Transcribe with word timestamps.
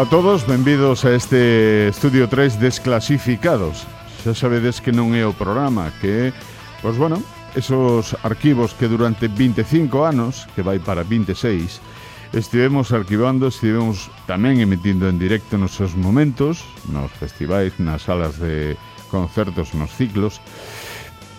Ola 0.00 0.06
a 0.06 0.10
todos, 0.10 0.46
benvidos 0.46 1.04
a 1.04 1.14
este 1.14 1.88
Estudio 1.88 2.26
3 2.26 2.58
Desclasificados. 2.58 3.84
Xa 4.24 4.32
sabedes 4.32 4.80
que 4.80 4.96
non 4.96 5.12
é 5.12 5.28
o 5.28 5.36
programa, 5.36 5.92
que 6.00 6.32
é, 6.32 6.36
pois 6.80 6.96
bueno, 6.96 7.20
esos 7.52 8.16
arquivos 8.24 8.72
que 8.72 8.88
durante 8.88 9.28
25 9.28 10.00
anos, 10.00 10.48
que 10.56 10.64
vai 10.64 10.80
para 10.80 11.04
26, 11.04 11.84
estivemos 12.32 12.96
arquivando, 12.96 13.52
estivemos 13.52 14.08
tamén 14.24 14.64
emitindo 14.64 15.04
en 15.04 15.20
directo 15.20 15.60
nos 15.60 15.76
seus 15.76 15.92
momentos, 15.92 16.64
nos 16.88 17.12
festivais, 17.20 17.76
nas 17.76 18.00
salas 18.08 18.40
de 18.40 18.80
concertos, 19.12 19.76
nos 19.76 19.92
ciclos, 19.92 20.40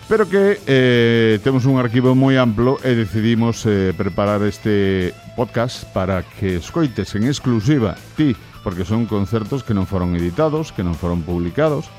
pero 0.06 0.30
que 0.30 0.62
eh, 0.70 1.42
temos 1.42 1.66
un 1.66 1.82
arquivo 1.82 2.14
moi 2.14 2.38
amplo 2.38 2.78
e 2.86 2.94
decidimos 2.94 3.66
eh, 3.66 3.90
preparar 3.90 4.46
este 4.46 5.10
podcast 5.34 5.82
para 5.90 6.22
que 6.22 6.62
escoites 6.62 7.18
en 7.18 7.26
exclusiva 7.26 7.98
ti 8.14 8.38
porque 8.62 8.86
son 8.86 9.06
concertos 9.10 9.66
que 9.66 9.74
non 9.74 9.90
foron 9.90 10.14
editados, 10.14 10.70
que 10.70 10.86
non 10.86 10.94
foron 10.94 11.26
publicados, 11.26 11.90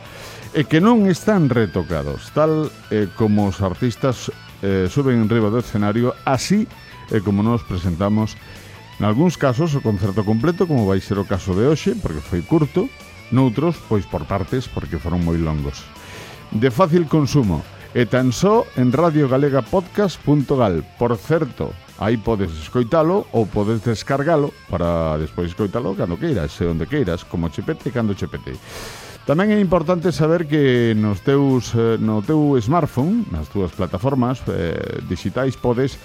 e 0.55 0.63
que 0.63 0.79
non 0.79 1.05
están 1.09 1.51
retocados, 1.51 2.31
tal 2.31 2.71
eh, 2.93 3.09
como 3.19 3.49
os 3.51 3.59
artistas 3.59 4.31
eh, 4.63 4.87
suben 4.87 5.19
en 5.19 5.27
riba 5.27 5.51
do 5.51 5.59
escenario, 5.59 6.15
así 6.23 6.65
eh, 7.11 7.19
como 7.19 7.43
nos 7.43 7.65
presentamos 7.67 8.37
en 9.01 9.09
algúns 9.09 9.35
casos 9.35 9.73
o 9.73 9.81
concerto 9.81 10.21
completo, 10.23 10.69
como 10.69 10.85
vai 10.85 11.01
ser 11.01 11.17
o 11.17 11.27
caso 11.27 11.57
de 11.57 11.65
hoxe, 11.67 11.97
porque 11.97 12.21
foi 12.21 12.45
curto, 12.45 12.87
noutros, 13.33 13.75
pois 13.89 14.05
por 14.05 14.23
partes, 14.29 14.69
porque 14.69 15.01
foron 15.01 15.25
moi 15.25 15.35
longos. 15.35 15.81
De 16.53 16.69
fácil 16.69 17.09
consumo, 17.09 17.65
e 17.93 18.05
tan 18.09 18.33
só 18.33 18.65
en 18.77 18.93
radiogalegapodcast.gal. 18.93 20.85
Por 20.97 21.17
certo, 21.17 21.73
Aí 22.03 22.19
podes 22.19 22.51
escoitalo 22.59 23.31
ou 23.31 23.47
podes 23.47 23.79
descargalo 23.79 24.51
para 24.67 25.15
despois 25.15 25.47
escoitalo 25.47 25.95
cando 25.95 26.19
queiras 26.19 26.51
e 26.59 26.67
onde 26.67 26.83
queiras, 26.83 27.23
como 27.23 27.47
chepete 27.47 27.95
cando 27.95 28.11
chepete. 28.11 28.59
Tamén 29.23 29.55
é 29.55 29.59
importante 29.63 30.11
saber 30.11 30.43
que 30.43 30.91
nos 30.99 31.23
teus, 31.23 31.71
eh, 31.71 31.95
no 31.95 32.19
teu 32.19 32.59
smartphone, 32.59 33.23
nas 33.31 33.47
túas 33.47 33.71
plataformas 33.71 34.43
eh, 34.51 34.99
digitais, 35.07 35.55
podes 35.55 35.95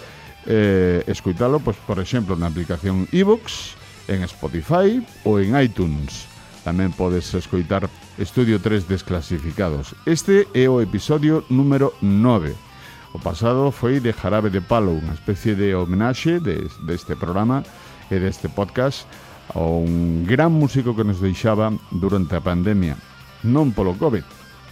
eh, 0.46 1.02
escoitalo, 1.10 1.58
pois, 1.58 1.74
por 1.82 1.98
exemplo, 1.98 2.38
na 2.38 2.46
aplicación 2.46 3.10
iVoox, 3.10 3.74
en 4.06 4.22
Spotify 4.30 5.02
ou 5.26 5.42
en 5.42 5.58
iTunes. 5.58 6.30
Tamén 6.62 6.94
podes 6.94 7.26
escoitar 7.34 7.90
Estudio 8.22 8.62
3 8.62 8.86
Desclasificados. 8.86 9.98
Este 10.06 10.46
é 10.54 10.70
o 10.70 10.78
episodio 10.78 11.42
número 11.50 11.90
9. 12.06 12.67
O 13.12 13.18
pasado 13.18 13.72
foi 13.72 14.00
de 14.00 14.12
Jarabe 14.12 14.52
de 14.52 14.60
Palo, 14.60 14.92
unha 14.92 15.16
especie 15.16 15.56
de 15.56 15.72
homenaxe 15.72 16.44
de, 16.44 16.68
deste 16.84 17.16
programa 17.16 17.64
e 18.12 18.20
deste 18.20 18.52
podcast 18.52 19.08
a 19.56 19.64
un 19.64 20.28
gran 20.28 20.52
músico 20.52 20.92
que 20.92 21.08
nos 21.08 21.16
deixaba 21.16 21.72
durante 21.88 22.36
a 22.36 22.44
pandemia, 22.44 23.00
non 23.48 23.72
polo 23.72 23.96
COVID, 23.96 24.24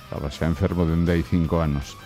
estaba 0.04 0.28
xa 0.28 0.44
enfermo 0.44 0.84
dende 0.84 1.16
hai 1.16 1.24
cinco 1.24 1.64
anos. 1.64 1.96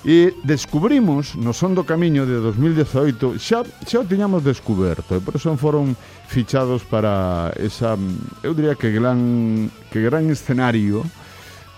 E 0.00 0.32
descubrimos 0.48 1.36
no 1.36 1.52
son 1.52 1.76
do 1.76 1.84
camiño 1.84 2.24
de 2.24 2.40
2018, 2.40 3.36
xa, 3.36 3.60
xa 3.84 4.00
o 4.00 4.08
tiñamos 4.08 4.48
descoberto, 4.48 5.12
e 5.12 5.20
por 5.20 5.36
eso 5.36 5.52
foron 5.60 5.92
fichados 6.24 6.88
para 6.88 7.52
esa, 7.60 8.00
eu 8.40 8.56
diría 8.56 8.80
que 8.80 8.88
gran, 8.88 9.68
que 9.92 10.00
gran 10.00 10.24
escenario, 10.32 11.04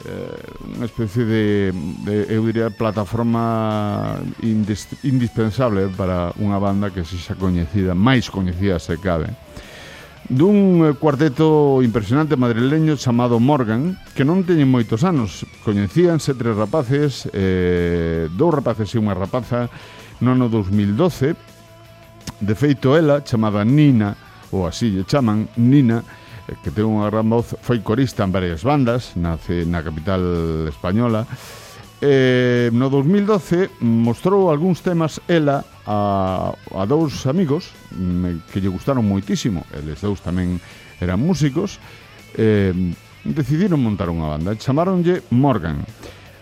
Eh, 0.06 0.78
unha 0.78 0.86
especie 0.86 1.26
de, 1.26 1.74
de 2.06 2.30
eu 2.30 2.46
diría 2.46 2.70
plataforma 2.70 4.14
indis, 4.46 4.86
indispensable 5.02 5.90
para 5.90 6.30
unha 6.38 6.54
banda 6.62 6.94
que 6.94 7.02
se 7.02 7.18
xa 7.18 7.34
coñecida, 7.34 7.98
máis 7.98 8.30
coñecida 8.30 8.78
se 8.78 8.94
cabe 9.02 9.34
dun 10.28 10.84
eh, 10.84 10.94
cuarteto 10.94 11.80
impresionante 11.82 12.36
madrileño 12.36 12.96
chamado 12.96 13.40
Morgan, 13.40 13.96
que 14.12 14.28
non 14.28 14.44
teñen 14.44 14.68
moitos 14.68 15.00
anos. 15.02 15.48
Coñecíanse 15.64 16.36
tres 16.36 16.52
rapaces, 16.52 17.24
eh, 17.32 18.28
dous 18.36 18.52
rapaces 18.52 18.92
e 18.92 19.00
unha 19.00 19.16
rapaza, 19.16 19.72
no 20.20 20.36
ano 20.36 20.52
2012. 20.52 21.32
De 22.44 22.54
feito, 22.54 22.94
ela, 22.94 23.24
chamada 23.24 23.64
Nina, 23.64 24.14
ou 24.52 24.68
así 24.68 24.92
lle 24.92 25.08
chaman, 25.08 25.48
Nina, 25.56 26.04
que 26.62 26.70
ten 26.72 26.88
unha 26.88 27.08
gran 27.12 27.28
voz, 27.28 27.56
foi 27.60 27.84
corista 27.84 28.24
en 28.24 28.32
varias 28.32 28.64
bandas 28.64 29.12
nace 29.16 29.68
na 29.68 29.84
capital 29.84 30.22
española. 30.68 31.28
Eh, 31.98 32.70
no 32.72 32.88
2012 32.88 33.82
mostrou 33.82 34.54
algúns 34.54 34.86
temas 34.86 35.18
ela 35.26 35.66
a, 35.82 36.54
a 36.54 36.82
dous 36.86 37.26
amigos 37.26 37.74
mm, 37.90 38.48
que 38.54 38.62
lle 38.62 38.70
gustaron 38.70 39.02
moitísimo. 39.02 39.66
Eles 39.74 40.00
dous 40.00 40.22
tamén 40.22 40.62
eran 41.02 41.20
músicos. 41.20 41.82
Eh, 42.38 42.72
decidiron 43.26 43.82
montar 43.82 44.08
unha 44.08 44.30
banda. 44.30 44.56
Chamaronlle 44.56 45.26
Morgan. 45.34 45.82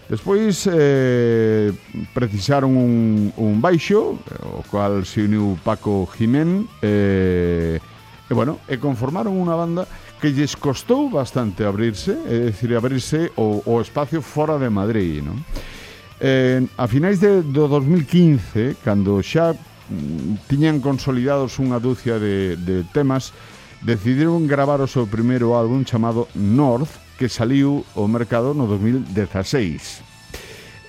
Despois 0.07 0.69
eh, 0.71 1.73
precisaron 2.15 2.77
un, 2.77 3.33
un 3.37 3.59
baixo, 3.59 4.15
o 4.23 4.63
cual 4.71 5.03
se 5.03 5.27
uniu 5.27 5.59
Paco 5.67 6.07
Jimén, 6.07 6.69
eh, 6.79 7.83
E 8.27 8.35
bueno, 8.35 8.59
e 8.67 8.75
conformaron 8.83 9.39
unha 9.39 9.55
banda 9.55 9.87
que 10.19 10.35
lles 10.35 10.59
costou 10.59 11.07
bastante 11.07 11.63
abrirse, 11.63 12.11
é 12.27 12.51
dicir, 12.51 12.75
abrirse 12.75 13.31
o, 13.39 13.63
o 13.63 13.79
espacio 13.79 14.19
fora 14.19 14.59
de 14.59 14.67
Madrid, 14.67 15.23
non? 15.23 15.39
Eh, 16.19 16.65
a 16.75 16.89
finais 16.91 17.21
de, 17.23 17.45
do 17.45 17.69
2015, 17.71 18.83
cando 18.83 19.23
xa 19.23 19.55
mm, 19.55 20.49
tiñan 20.51 20.83
consolidados 20.83 21.61
unha 21.63 21.79
dúcia 21.79 22.19
de, 22.19 22.59
de 22.59 22.83
temas, 22.91 23.31
decidiron 23.85 24.49
gravar 24.51 24.83
o 24.83 24.91
seu 24.91 25.07
primeiro 25.07 25.55
álbum 25.55 25.87
chamado 25.87 26.27
North, 26.35 26.91
que 27.15 27.31
saliu 27.31 27.87
ao 27.95 28.11
mercado 28.11 28.59
no 28.59 28.67
2016. 28.67 30.03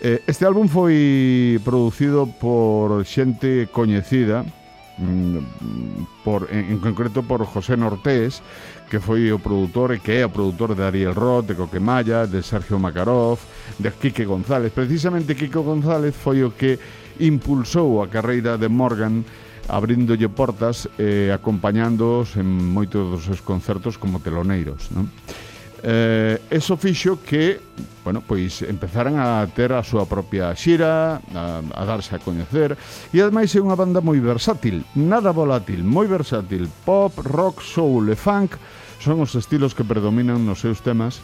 Eh, 0.02 0.26
este 0.26 0.42
álbum 0.42 0.66
foi 0.66 1.62
producido 1.62 2.26
por 2.42 3.06
xente 3.06 3.70
coñecida, 3.70 4.42
Mm, 4.98 5.38
por, 6.24 6.50
en, 6.50 6.72
en 6.74 6.80
concreto 6.80 7.22
por 7.22 7.46
José 7.46 7.78
Nortés, 7.78 8.42
que 8.90 8.98
foi 8.98 9.30
o 9.30 9.38
produtor 9.38 9.94
e 9.94 10.02
que 10.02 10.20
é 10.20 10.26
o 10.26 10.34
produtor 10.34 10.74
de 10.74 10.82
Ariel 10.82 11.14
Roth, 11.14 11.54
de 11.54 11.54
Coquemaya, 11.54 12.26
de 12.26 12.42
Sergio 12.42 12.82
Makarov, 12.82 13.38
de 13.78 13.94
Quique 13.94 14.26
González. 14.26 14.74
Precisamente 14.74 15.38
Quique 15.38 15.62
González 15.62 16.18
foi 16.18 16.42
o 16.42 16.58
que 16.58 16.82
impulsou 17.22 18.02
a 18.02 18.10
carreira 18.10 18.58
de 18.58 18.66
Morgan 18.74 19.22
abrindolle 19.68 20.32
portas 20.32 20.88
e 20.98 21.28
eh, 21.28 21.36
acompañándoos 21.36 22.40
en 22.40 22.48
moitos 22.48 23.04
dos 23.04 23.22
seus 23.28 23.44
concertos 23.44 24.00
como 24.00 24.24
teloneiros. 24.24 24.90
Non? 24.96 25.12
eh, 25.84 26.42
eso 26.50 26.78
fixo 26.78 27.20
que, 27.24 27.60
bueno, 28.04 28.24
pois 28.26 28.62
empezaran 28.64 29.20
a 29.20 29.46
ter 29.52 29.74
a 29.74 29.84
súa 29.84 30.08
propia 30.08 30.56
xira, 30.56 31.22
a, 31.22 31.44
a 31.62 31.84
darse 31.86 32.16
a 32.16 32.24
coñecer, 32.24 32.78
e 33.14 33.18
ademais 33.22 33.54
é 33.54 33.60
unha 33.62 33.78
banda 33.78 34.02
moi 34.02 34.18
versátil, 34.18 34.82
nada 34.98 35.36
volátil, 35.36 35.84
moi 35.84 36.10
versátil, 36.10 36.66
pop, 36.88 37.14
rock, 37.22 37.62
soul 37.62 38.10
e 38.10 38.18
funk 38.18 38.58
son 38.98 39.22
os 39.22 39.38
estilos 39.38 39.78
que 39.78 39.86
predominan 39.86 40.42
nos 40.42 40.64
seus 40.64 40.82
temas, 40.82 41.22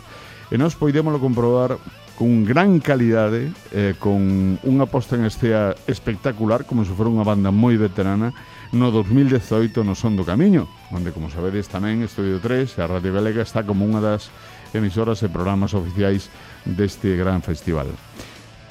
e 0.54 0.56
nós 0.60 0.78
poidémoslo 0.78 1.18
comprobar 1.18 1.80
con 2.18 2.46
gran 2.46 2.80
calidade, 2.80 3.50
eh, 3.74 3.98
con 3.98 4.62
unha 4.62 4.86
posta 4.86 5.18
en 5.18 5.26
escena 5.26 5.74
espectacular, 5.90 6.66
como 6.70 6.86
se 6.86 6.94
fora 6.94 7.10
unha 7.10 7.26
banda 7.26 7.50
moi 7.50 7.74
veterana, 7.76 8.32
no 8.74 8.90
2018 8.90 9.86
no 9.86 9.94
Son 9.98 10.18
do 10.18 10.26
Camiño, 10.26 10.70
onde, 10.94 11.14
como 11.14 11.30
sabedes, 11.34 11.70
tamén 11.70 12.06
Estudio 12.06 12.38
3 12.42 12.78
e 12.78 12.80
a 12.82 12.90
Radio 12.90 13.14
Galega 13.14 13.42
está 13.42 13.66
como 13.66 13.86
unha 13.86 14.02
das 14.02 14.30
emisoras 14.74 15.22
e 15.22 15.30
programas 15.30 15.74
oficiais 15.74 16.30
deste 16.66 17.18
gran 17.18 17.42
festival. 17.42 17.90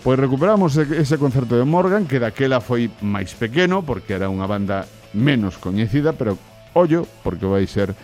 Pois 0.02 0.18
recuperamos 0.18 0.74
ese 0.74 1.18
concerto 1.18 1.54
de 1.54 1.62
Morgan, 1.62 2.10
que 2.10 2.18
daquela 2.18 2.58
foi 2.58 2.90
máis 3.02 3.34
pequeno, 3.38 3.86
porque 3.86 4.18
era 4.18 4.26
unha 4.26 4.50
banda 4.50 4.86
menos 5.14 5.58
coñecida, 5.58 6.14
pero 6.14 6.34
ollo, 6.74 7.06
porque 7.22 7.46
vai 7.46 7.66
ser 7.70 7.94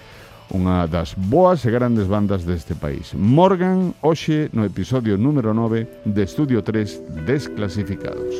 unha 0.55 0.87
das 0.87 1.15
boas 1.15 1.65
e 1.65 1.71
grandes 1.71 2.07
bandas 2.07 2.45
deste 2.45 2.75
país. 2.75 3.13
Morgan, 3.15 3.93
hoxe, 4.01 4.49
no 4.53 4.65
episodio 4.65 5.17
número 5.17 5.53
9 5.53 5.87
de 6.07 6.23
Estudio 6.23 6.63
3 6.63 7.27
Desclasificados. 7.27 8.35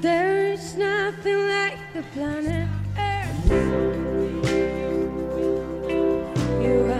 There's 0.00 0.76
nothing 0.76 1.38
like 1.46 1.78
the 1.94 2.02
planet 2.14 2.68
Earth 2.96 3.50
You're 6.60 6.84
right. 6.84 6.99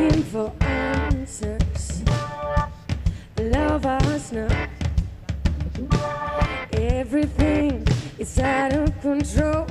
looking 0.00 0.22
for 0.24 0.52
answers. 0.60 2.02
Love 3.38 3.86
us 3.86 4.32
now. 4.32 4.68
Everything 6.72 7.86
is 8.18 8.38
out 8.38 8.72
of 8.72 9.00
control. 9.00 9.66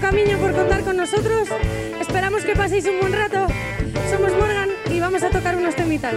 Camino 0.00 0.38
por 0.38 0.52
contar 0.52 0.82
con 0.82 0.96
nosotros. 0.96 1.48
Esperamos 2.00 2.44
que 2.44 2.54
paséis 2.54 2.86
un 2.86 3.00
buen 3.00 3.12
rato. 3.12 3.46
Somos 4.10 4.32
Morgan 4.32 4.70
y 4.90 5.00
vamos 5.00 5.22
a 5.22 5.30
tocar 5.30 5.56
unos 5.56 5.74
temitas. 5.74 6.14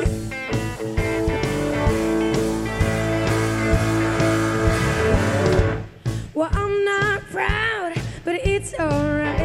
Well, 6.34 6.50
I'm 6.51 6.86
not 6.86 7.22
proud, 7.32 7.94
but 8.24 8.36
it's 8.36 8.74
alright. 8.79 9.45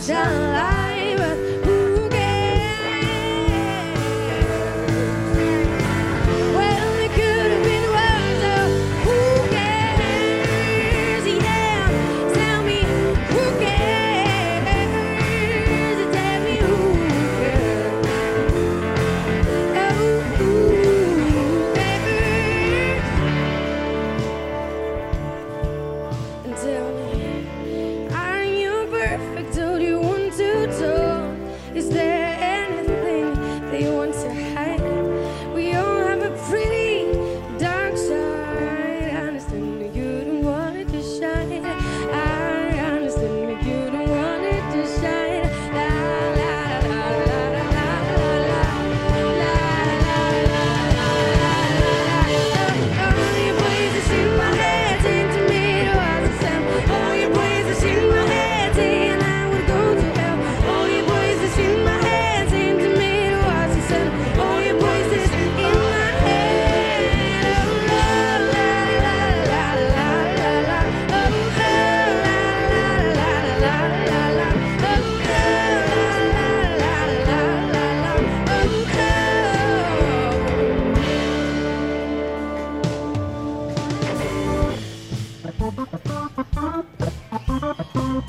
sunlight. 0.00 0.77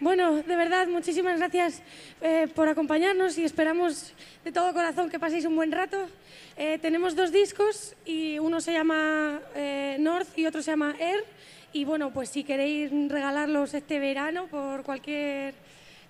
Bueno, 0.00 0.36
de 0.44 0.56
verdad, 0.56 0.86
muchísimas 0.86 1.38
gracias 1.38 1.82
eh, 2.20 2.46
por 2.54 2.68
acompañarnos 2.68 3.36
y 3.36 3.42
esperamos 3.44 4.12
de 4.44 4.52
todo 4.52 4.72
corazón 4.72 5.10
que 5.10 5.18
paséis 5.18 5.44
un 5.44 5.56
buen 5.56 5.72
rato. 5.72 6.08
Eh, 6.56 6.78
tenemos 6.80 7.16
dos 7.16 7.32
discos 7.32 7.96
y 8.04 8.38
uno 8.38 8.60
se 8.60 8.74
llama 8.74 9.40
eh, 9.56 9.96
North 9.98 10.38
y 10.38 10.46
otro 10.46 10.62
se 10.62 10.70
llama 10.70 10.94
Air. 11.00 11.24
Y 11.72 11.84
bueno, 11.84 12.12
pues 12.12 12.28
si 12.28 12.44
queréis 12.44 12.92
regalarlos 13.08 13.74
este 13.74 13.98
verano 13.98 14.46
por 14.46 14.84
cualquier 14.84 15.54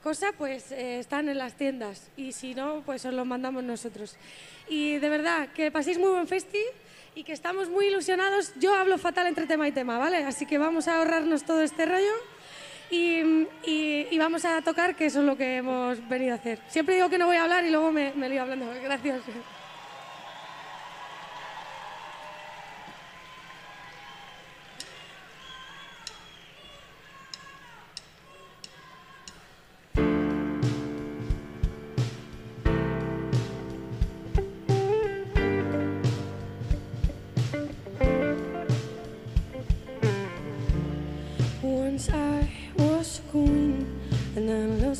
cosa, 0.02 0.32
pues 0.36 0.70
están 0.70 1.30
en 1.30 1.38
las 1.38 1.54
tiendas. 1.54 2.10
Y 2.14 2.32
si 2.32 2.54
no, 2.54 2.82
pues 2.84 3.06
os 3.06 3.14
los 3.14 3.26
mandamos 3.26 3.64
nosotros. 3.64 4.16
Y 4.68 4.98
de 4.98 5.08
verdad, 5.08 5.48
que 5.54 5.70
paséis 5.70 5.98
muy 5.98 6.10
buen 6.10 6.28
festi 6.28 6.60
y 7.14 7.24
que 7.24 7.32
estamos 7.32 7.70
muy 7.70 7.86
ilusionados. 7.86 8.52
Yo 8.60 8.74
hablo 8.74 8.98
fatal 8.98 9.28
entre 9.28 9.46
tema 9.46 9.66
y 9.66 9.72
tema, 9.72 9.96
¿vale? 9.96 10.18
Así 10.24 10.44
que 10.44 10.58
vamos 10.58 10.88
a 10.88 10.98
ahorrarnos 10.98 11.44
todo 11.44 11.62
este 11.62 11.86
rollo 11.86 12.12
y, 12.90 13.20
y- 13.64 14.06
y 14.10 14.18
vamos 14.18 14.44
a 14.44 14.62
tocar, 14.62 14.94
que 14.96 15.06
eso 15.06 15.20
es 15.20 15.26
lo 15.26 15.36
que 15.36 15.56
hemos 15.56 16.06
venido 16.08 16.32
a 16.32 16.36
hacer. 16.36 16.58
Siempre 16.68 16.94
digo 16.94 17.08
que 17.08 17.18
no 17.18 17.26
voy 17.26 17.36
a 17.36 17.42
hablar 17.42 17.64
y 17.64 17.70
luego 17.70 17.90
me, 17.92 18.12
me 18.14 18.28
lío 18.28 18.42
hablando. 18.42 18.66
Gracias. 18.82 19.20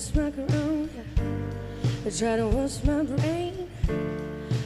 Lost 0.09 0.17
my 0.17 0.31
crown. 0.31 0.91
I 2.07 2.11
tried 2.11 2.37
to 2.37 2.47
wash 2.49 2.83
my 2.85 3.03
brain. 3.03 3.69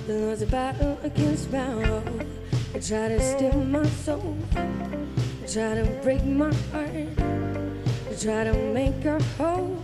There 0.07 0.27
was 0.29 0.43
a 0.43 0.47
battle 0.47 0.99
against 1.03 1.51
my 1.51 1.75
will. 1.75 2.03
I 2.75 2.79
try 2.79 3.09
to 3.09 3.21
steal 3.21 3.65
my 3.65 3.87
soul. 3.87 4.37
I 4.55 5.47
try 5.47 5.75
to 5.75 6.01
break 6.03 6.25
my 6.25 6.53
heart. 6.73 7.09
I 8.11 8.15
try 8.21 8.45
to 8.45 8.53
make 8.73 9.03
her 9.03 9.21
whole. 9.39 9.79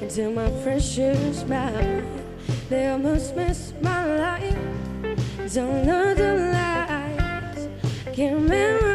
Until 0.00 0.32
my 0.32 0.50
precious 0.62 1.44
mind, 1.44 2.06
they 2.68 2.88
almost 2.88 3.36
missed 3.36 3.80
my 3.80 4.04
life. 4.16 4.58
Don't 5.54 5.86
know 5.86 6.14
the 6.14 6.52
lies. 6.52 7.68
Can't 8.14 8.34
remember 8.34 8.87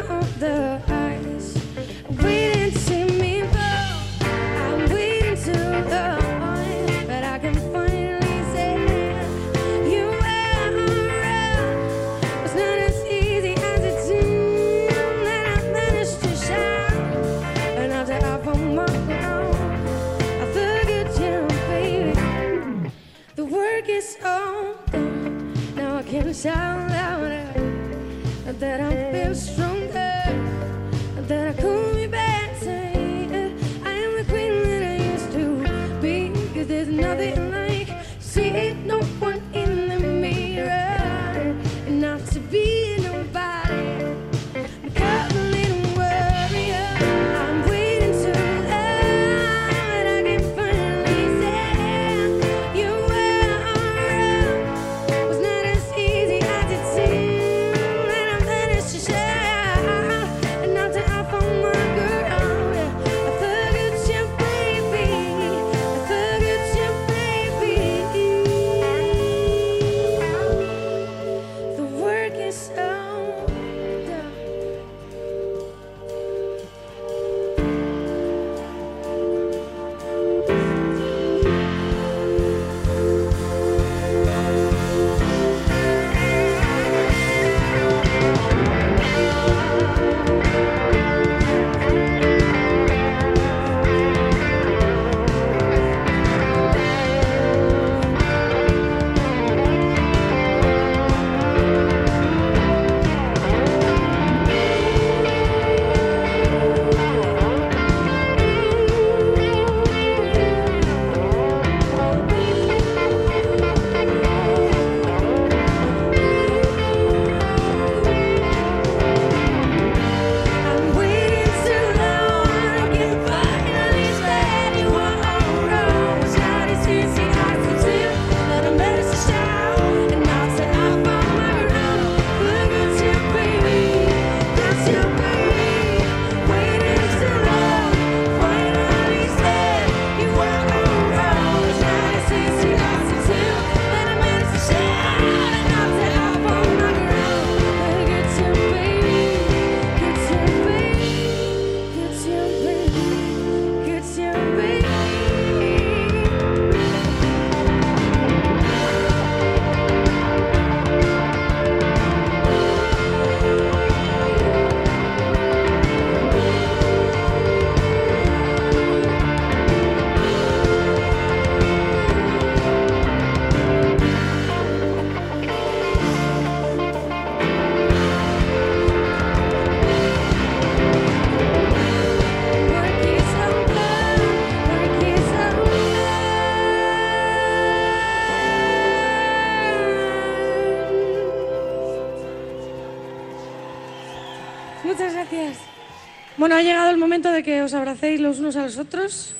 Bueno, 196.44 196.56
ha 196.56 196.62
llegado 196.62 196.90
el 196.90 196.98
momento 196.98 197.32
de 197.32 197.42
que 197.42 197.62
os 197.62 197.72
abracéis 197.72 198.20
los 198.20 198.38
unos 198.38 198.54
a 198.56 198.64
los 198.64 198.76
otros. 198.76 199.34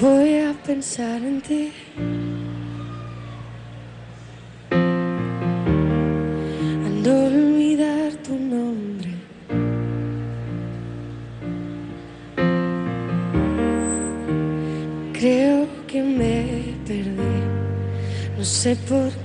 Voy 0.00 0.38
a 0.38 0.52
pensar 0.64 1.20
en 1.20 1.40
ti. 1.40 1.72
Ando 6.86 7.10
a 7.10 7.24
olvidar 7.24 8.12
tu 8.22 8.36
nombre. 8.38 9.10
Creo 15.12 15.66
que 15.88 16.02
me 16.04 16.72
perdí. 16.86 17.34
No 18.38 18.44
sé 18.44 18.76
por 18.88 19.10
qué. 19.10 19.19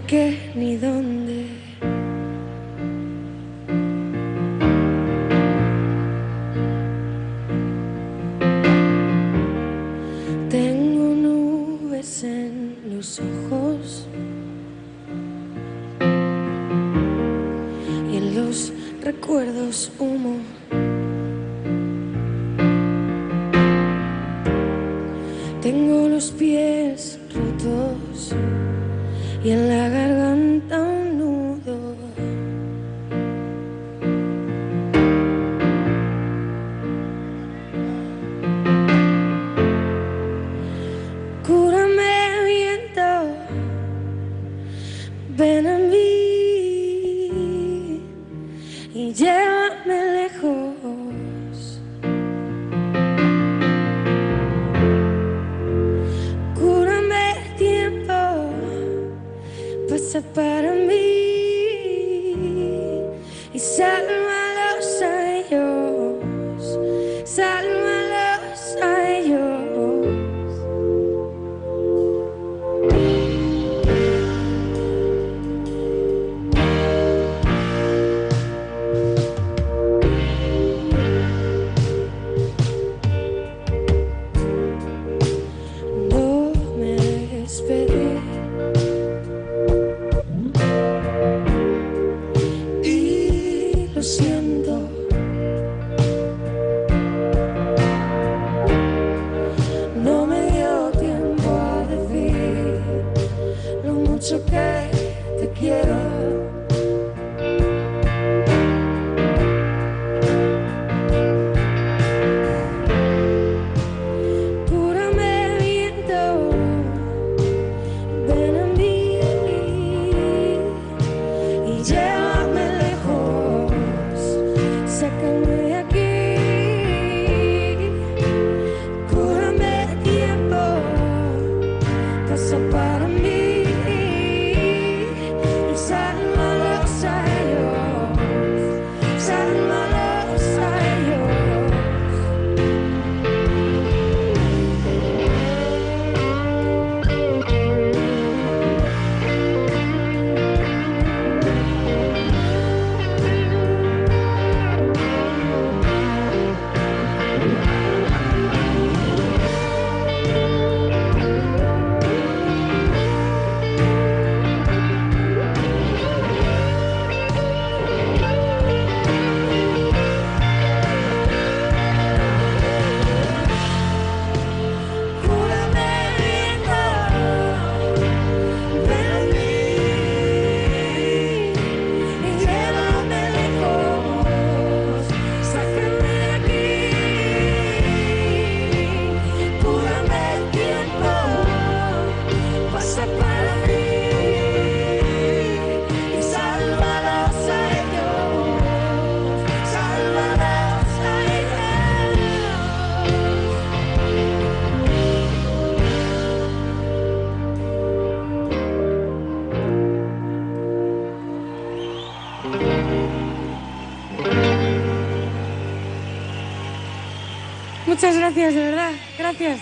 Muchas 217.96 218.18
gracias, 218.18 218.54
de 218.54 218.62
verdad. 218.62 218.92
Gracias. 219.18 219.62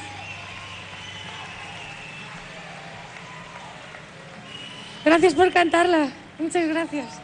Gracias 5.06 5.36
por 5.36 5.54
cantarla. 5.54 6.10
Muchas 6.40 6.68
gracias. 6.68 7.23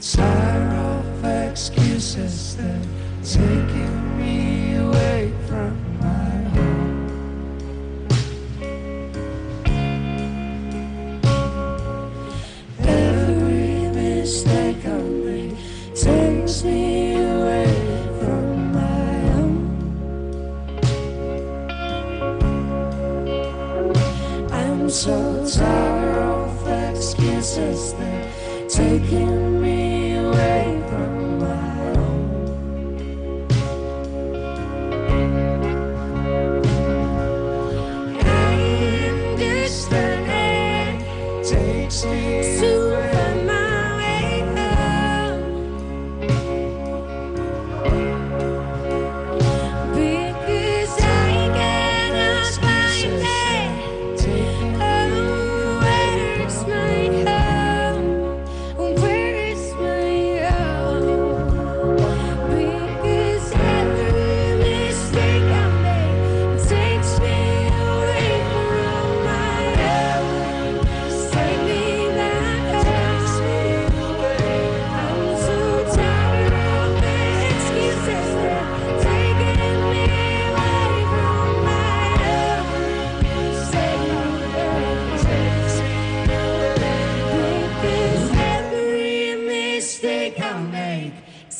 Tired 0.00 0.72
of 0.72 1.24
excuses 1.26 2.56
that 2.56 2.86
take 3.22 3.74
me 3.74 3.89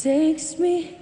takes 0.02 0.58
me 0.58 0.96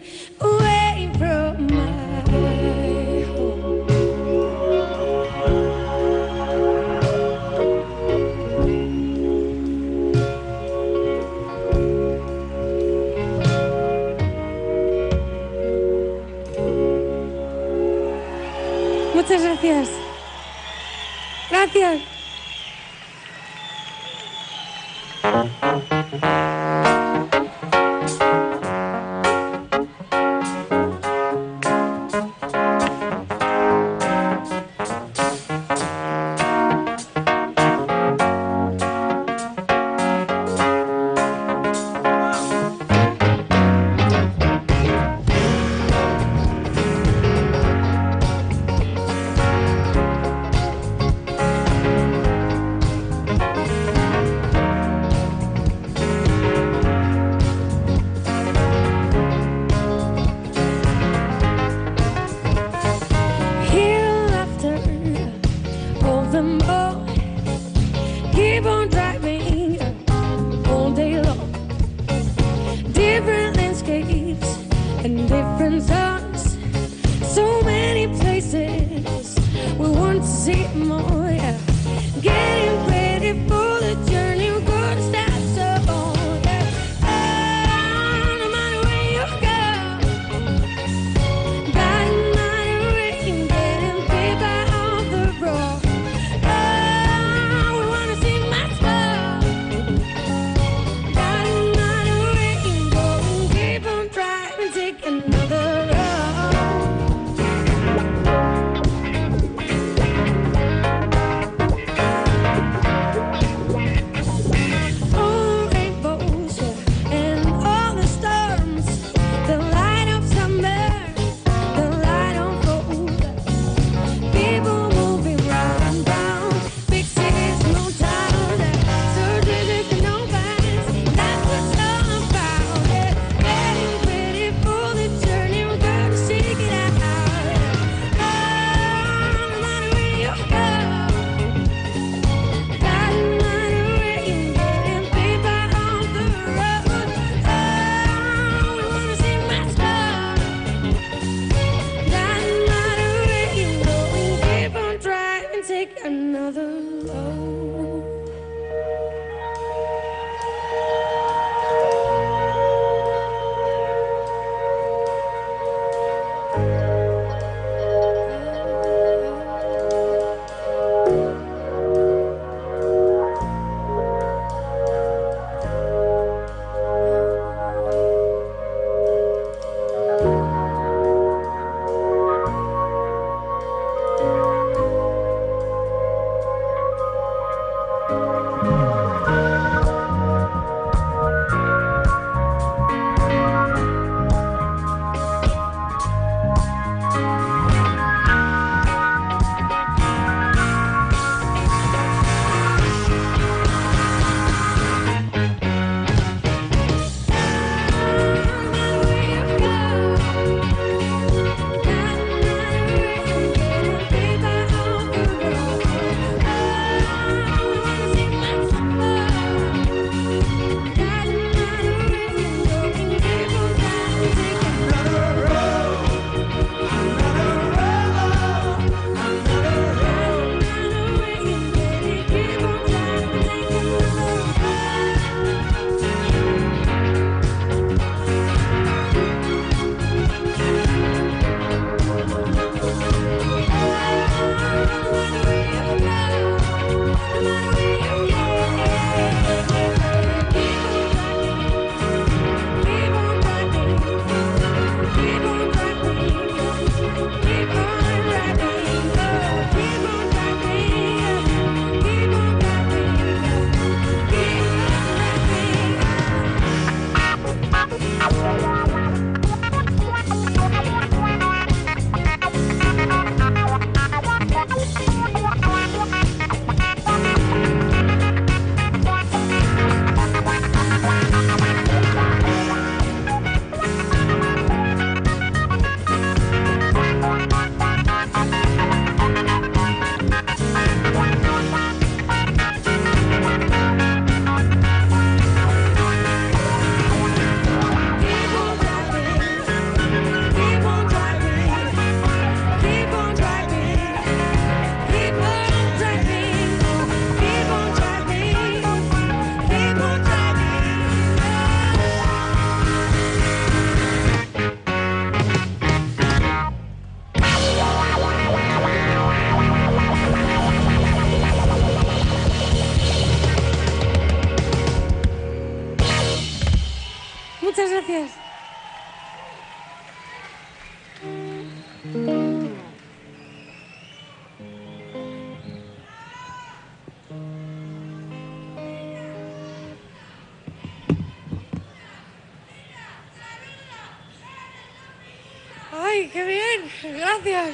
Gracias. 347.03 347.69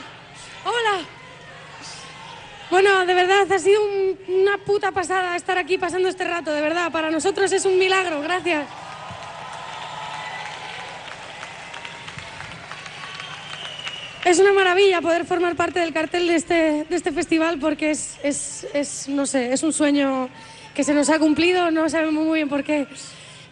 Hola. 0.64 1.04
Bueno, 2.70 3.06
de 3.06 3.14
verdad, 3.14 3.50
ha 3.50 3.58
sido 3.58 3.82
un- 3.84 4.18
una 4.42 4.58
puta 4.58 4.90
pasada 4.92 5.36
estar 5.36 5.58
aquí 5.58 5.78
pasando 5.78 6.08
este 6.08 6.24
rato, 6.24 6.52
de 6.52 6.60
verdad. 6.60 6.90
Para 6.90 7.10
nosotros 7.10 7.52
es 7.52 7.64
un 7.64 7.78
milagro, 7.78 8.20
gracias. 8.20 8.66
Es 14.24 14.38
una 14.38 14.52
maravilla 14.54 15.02
poder 15.02 15.26
formar 15.26 15.54
parte 15.54 15.80
del 15.80 15.92
cartel 15.92 16.26
de 16.28 16.34
este, 16.36 16.54
de 16.88 16.96
este 16.96 17.12
festival 17.12 17.58
porque 17.58 17.90
es, 17.90 18.16
es, 18.22 18.66
es, 18.72 19.08
no 19.08 19.26
sé, 19.26 19.52
es 19.52 19.62
un 19.62 19.72
sueño 19.72 20.30
que 20.74 20.82
se 20.82 20.94
nos 20.94 21.10
ha 21.10 21.18
cumplido, 21.18 21.70
no 21.70 21.88
sabemos 21.90 22.24
muy 22.24 22.36
bien 22.38 22.48
por 22.48 22.64
qué. 22.64 22.86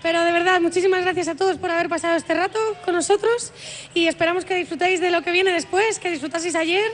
Pero 0.02 0.24
de 0.24 0.32
verdad, 0.32 0.60
muchísimas 0.60 1.02
gracias 1.02 1.28
a 1.28 1.36
todos 1.36 1.58
por 1.58 1.70
haber 1.70 1.88
pasado 1.88 2.16
este 2.16 2.34
rato 2.34 2.58
con 2.84 2.94
nosotros 2.94 3.52
y 3.94 4.08
esperamos 4.08 4.44
que 4.44 4.56
disfrutéis 4.56 5.00
de 5.00 5.10
lo 5.10 5.22
que 5.22 5.30
viene 5.30 5.52
después, 5.52 6.00
que 6.00 6.10
disfrutaseis 6.10 6.56
ayer 6.56 6.90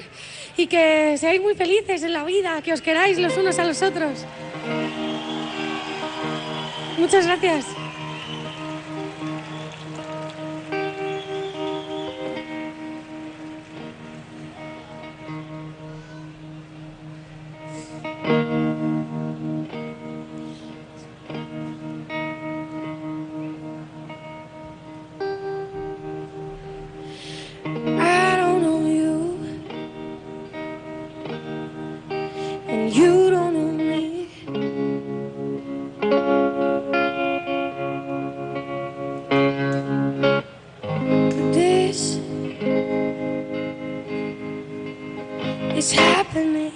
y 0.57 0.67
que 0.67 1.17
seáis 1.17 1.41
muy 1.41 1.55
felices 1.55 2.03
en 2.03 2.13
la 2.13 2.25
vida, 2.25 2.61
que 2.63 2.73
os 2.73 2.83
queráis 2.83 3.19
los 3.19 3.37
unos 3.37 3.59
a 3.59 3.65
los 3.65 3.81
otros. 3.81 4.27
Muchas 6.99 7.27
gracias. 7.27 7.78
It's 45.79 45.93
happening. 45.93 46.68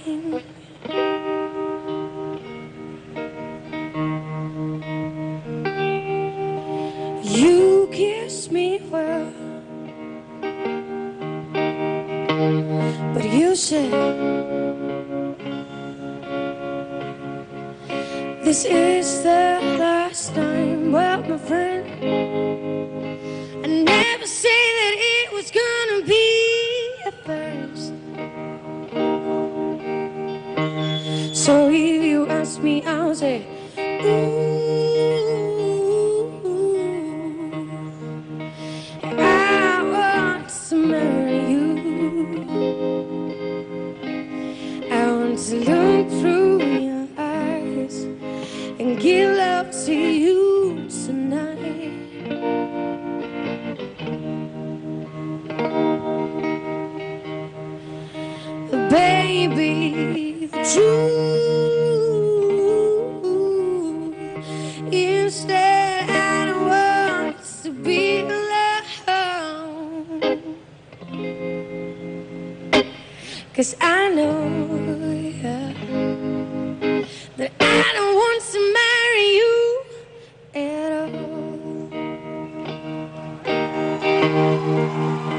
Música 84.62 85.31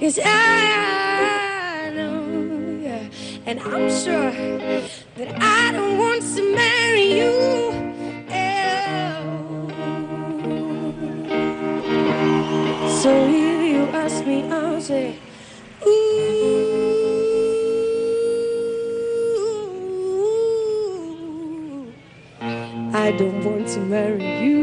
Cause 0.00 0.18
I 0.24 1.92
know, 1.94 2.80
yeah, 2.82 3.08
and 3.46 3.60
I'm 3.60 3.90
sure 3.90 4.32
that 5.16 5.42
I 5.42 5.49
I 23.10 23.12
don't 23.16 23.42
want 23.44 23.66
to 23.70 23.80
marry 23.80 24.40
you. 24.40 24.59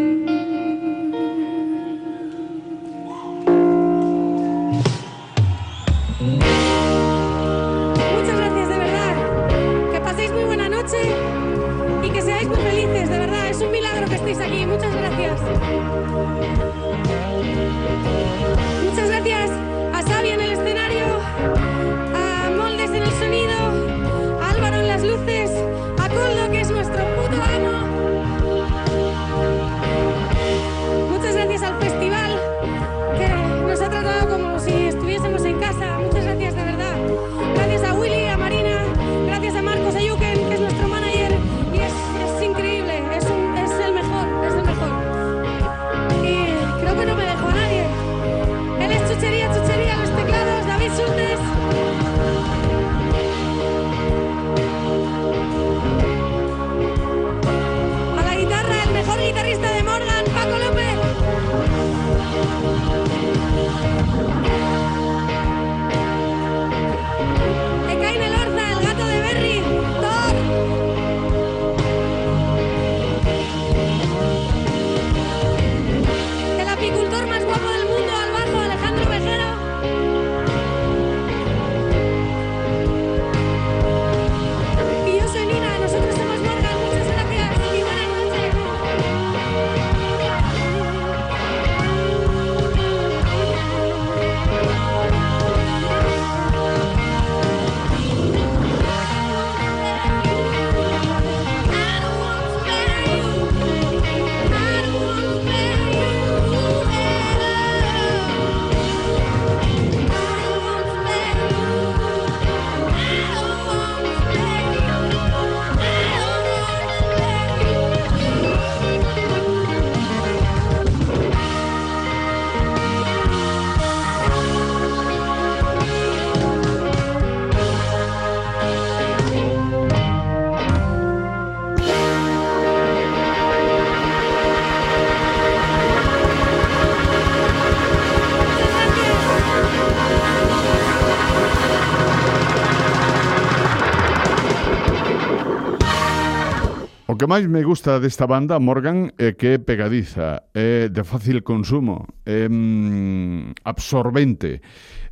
O 147.18 147.20
que 147.20 147.26
máis 147.26 147.50
me 147.50 147.66
gusta 147.66 147.98
desta 147.98 148.30
banda, 148.30 148.60
Morgan, 148.62 149.10
é 149.18 149.34
que 149.34 149.48
é 149.48 149.58
pegadiza, 149.58 150.54
é 150.54 150.86
de 150.88 151.02
fácil 151.02 151.42
consumo, 151.42 152.06
é 152.24 152.46
mm, 152.48 153.66
absorbente. 153.66 154.62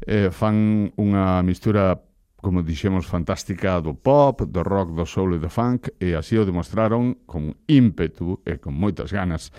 É, 0.05 0.29
fan 0.29 0.93
unha 1.01 1.41
mistura 1.41 1.97
como 2.37 2.61
dixemos, 2.61 3.09
fantástica 3.09 3.81
do 3.81 3.97
pop, 3.97 4.45
do 4.45 4.61
rock, 4.61 4.93
do 4.93 5.09
soul 5.09 5.33
e 5.33 5.41
do 5.41 5.49
funk, 5.49 5.97
e 5.97 6.13
así 6.13 6.37
o 6.37 6.45
demostraron 6.45 7.25
con 7.25 7.57
ímpetu 7.65 8.37
e 8.45 8.61
con 8.61 8.77
moitas 8.77 9.09
ganas 9.09 9.49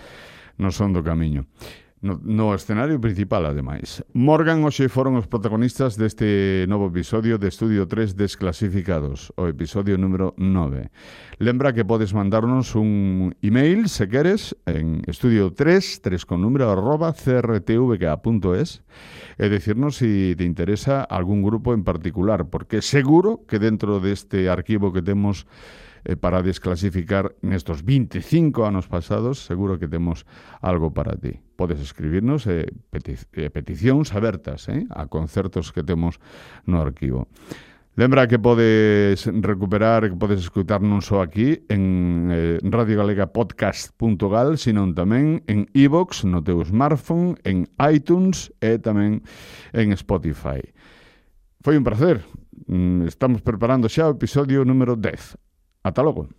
no 0.55 0.71
son 0.71 0.95
do 0.95 1.03
camiño. 1.03 1.51
No, 1.99 2.19
no 2.21 2.53
escenario 2.53 3.01
principal, 3.01 3.49
ademais. 3.49 4.05
Morgan 4.13 4.61
hoxe 4.61 4.85
foron 4.85 5.17
os 5.17 5.25
protagonistas 5.25 5.97
deste 5.97 6.69
novo 6.69 6.93
episodio 6.93 7.41
de 7.41 7.49
Estudio 7.49 7.89
3 7.89 8.13
Desclasificados, 8.13 9.33
o 9.33 9.49
episodio 9.49 9.97
número 9.97 10.37
9. 10.37 10.93
Lembra 11.41 11.73
que 11.73 11.81
podes 11.81 12.13
mandarnos 12.13 12.77
un 12.77 13.33
email, 13.41 13.89
se 13.89 14.05
queres, 14.05 14.53
en 14.69 15.01
estudio3, 15.09 15.57
3 16.05 16.21
con 16.29 16.45
número, 16.45 16.69
arroba 16.69 17.17
crtvk.es, 17.17 18.85
e 19.41 19.45
decirnos 19.49 19.97
si 19.97 20.37
te 20.37 20.45
interesa 20.45 21.01
algún 21.01 21.41
grupo 21.41 21.73
en 21.73 21.81
particular, 21.81 22.45
porque 22.53 22.85
seguro 22.85 23.41
que 23.49 23.57
dentro 23.57 23.97
deste 23.97 24.53
arquivo 24.53 24.93
que 24.93 25.01
temos 25.01 25.49
eh, 26.05 26.13
para 26.13 26.45
desclasificar 26.45 27.33
nestos 27.41 27.81
25 27.81 28.69
anos 28.69 28.85
pasados, 28.85 29.41
seguro 29.41 29.81
que 29.81 29.89
temos 29.89 30.29
algo 30.61 30.93
para 30.93 31.17
ti 31.17 31.46
podes 31.57 31.81
escribirnos 31.81 32.45
eh, 32.45 32.69
peti 32.93 33.17
eh, 33.33 33.49
peticións 33.49 34.13
abertas 34.13 34.69
eh, 34.69 34.85
a 34.93 35.09
concertos 35.09 35.73
que 35.73 35.81
temos 35.81 36.21
no 36.69 36.79
arquivo. 36.79 37.25
Lembra 37.97 38.27
que 38.27 38.37
podes 38.37 39.25
recuperar, 39.25 40.05
que 40.05 40.13
podes 40.13 40.45
escutar 40.45 40.85
non 40.85 41.01
só 41.01 41.25
aquí 41.25 41.65
en 41.65 42.29
eh, 42.29 42.61
radiogalegapodcast.gal, 42.61 44.61
sino 44.61 44.85
tamén 44.93 45.41
en 45.49 45.65
iVox, 45.73 46.21
e 46.21 46.29
no 46.29 46.45
teu 46.45 46.61
smartphone, 46.61 47.41
en 47.41 47.65
iTunes 47.81 48.53
e 48.61 48.77
tamén 48.77 49.25
en 49.73 49.97
Spotify. 49.97 50.61
Foi 51.65 51.73
un 51.73 51.81
placer. 51.81 52.21
Mm, 52.69 53.09
estamos 53.09 53.41
preparando 53.41 53.89
xa 53.89 54.05
o 54.05 54.13
episodio 54.13 54.61
número 54.61 54.93
10. 54.93 55.33
Ata 55.81 56.05
logo. 56.05 56.29